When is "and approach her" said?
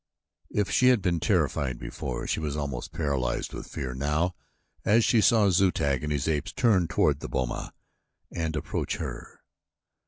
8.33-9.41